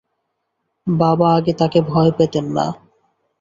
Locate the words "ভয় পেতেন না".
1.81-2.65